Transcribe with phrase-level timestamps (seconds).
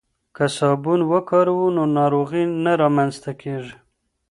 [0.35, 3.75] که صابون وکاروو نو ناروغۍ نه رامنځته کیږي.